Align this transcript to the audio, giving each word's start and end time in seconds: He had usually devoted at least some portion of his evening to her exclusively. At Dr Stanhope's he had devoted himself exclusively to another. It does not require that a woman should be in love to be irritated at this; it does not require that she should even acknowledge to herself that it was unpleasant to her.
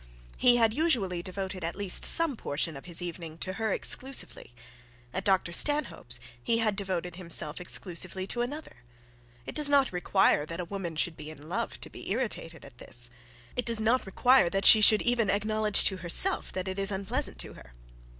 He 0.35 0.57
had 0.57 0.73
usually 0.73 1.21
devoted 1.21 1.63
at 1.63 1.75
least 1.75 2.03
some 2.03 2.35
portion 2.35 2.75
of 2.75 2.85
his 2.85 3.03
evening 3.03 3.37
to 3.37 3.53
her 3.61 3.71
exclusively. 3.71 4.51
At 5.13 5.23
Dr 5.23 5.51
Stanhope's 5.51 6.19
he 6.43 6.57
had 6.57 6.75
devoted 6.75 7.17
himself 7.17 7.61
exclusively 7.61 8.25
to 8.25 8.41
another. 8.41 8.77
It 9.45 9.53
does 9.53 9.69
not 9.69 9.93
require 9.93 10.43
that 10.47 10.59
a 10.59 10.65
woman 10.65 10.95
should 10.95 11.15
be 11.17 11.29
in 11.29 11.47
love 11.47 11.79
to 11.81 11.89
be 11.91 12.09
irritated 12.09 12.65
at 12.65 12.79
this; 12.79 13.11
it 13.55 13.63
does 13.63 13.79
not 13.79 14.07
require 14.07 14.49
that 14.49 14.65
she 14.65 14.81
should 14.81 15.03
even 15.03 15.29
acknowledge 15.29 15.83
to 15.83 15.97
herself 15.97 16.51
that 16.53 16.67
it 16.67 16.79
was 16.79 16.91
unpleasant 16.91 17.37
to 17.41 17.53
her. 17.53 17.71